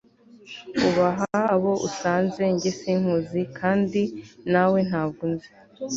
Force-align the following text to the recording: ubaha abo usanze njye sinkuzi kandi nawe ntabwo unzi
ubaha 0.87 1.31
abo 1.53 1.73
usanze 1.87 2.41
njye 2.53 2.71
sinkuzi 2.79 3.41
kandi 3.59 4.01
nawe 4.51 4.79
ntabwo 4.89 5.19
unzi 5.27 5.49